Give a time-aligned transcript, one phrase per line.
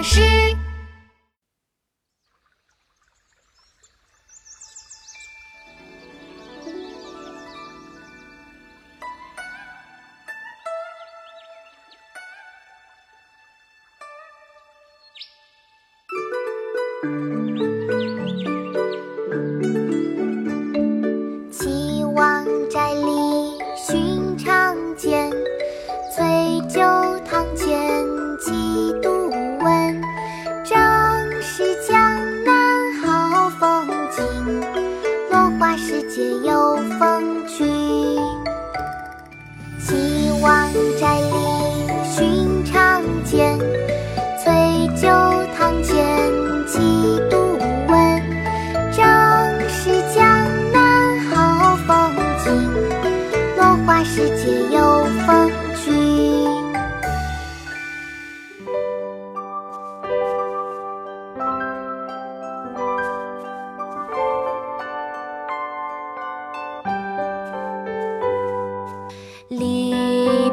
[0.00, 0.50] 巴士。
[17.02, 17.39] 岐
[36.12, 37.68] 节有风君。
[39.78, 41.30] 岐王宅里
[42.04, 43.56] 寻常见，
[44.42, 45.06] 翠酒
[45.56, 46.32] 堂前
[46.66, 46.80] 几
[47.30, 48.22] 度闻。
[48.90, 49.06] 正
[49.68, 50.26] 是江
[50.72, 52.12] 南好风
[52.44, 52.50] 景，
[53.56, 54.80] 落花时节又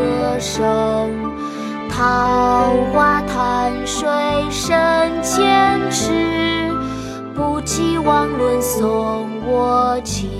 [0.00, 0.64] 歌声。
[1.90, 4.08] 桃花潭水
[4.50, 6.72] 深千尺，
[7.34, 10.39] 不及汪伦送我情。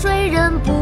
[0.00, 0.77] 谁人不？